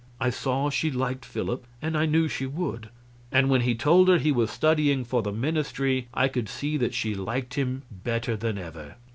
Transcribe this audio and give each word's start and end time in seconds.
I 0.19 0.31
saw 0.31 0.71
she 0.71 0.89
liked 0.89 1.23
Philip, 1.23 1.67
and 1.79 1.95
I 1.95 2.07
knew 2.07 2.27
she 2.27 2.47
would. 2.47 2.89
And 3.31 3.51
when 3.51 3.61
he 3.61 3.75
told 3.75 4.07
her 4.09 4.17
he 4.17 4.31
was 4.31 4.49
studying 4.49 5.03
for 5.03 5.21
the 5.21 5.31
ministry 5.31 6.07
I 6.11 6.27
could 6.27 6.49
see 6.49 6.75
that 6.77 6.95
she 6.95 7.13
liked 7.13 7.53
him 7.53 7.83
better 7.91 8.35
than 8.35 8.57
ever. 8.57 8.95